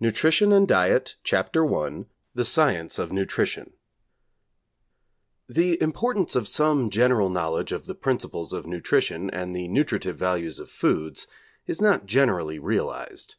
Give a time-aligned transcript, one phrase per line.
[0.00, 1.44] NUTRITION AND DIET I
[2.34, 3.74] THE SCIENCE OF NUTRITION
[5.48, 10.58] The importance of some general knowledge of the principles of nutrition and the nutritive values
[10.58, 11.28] of foods
[11.68, 13.36] is not generally realised.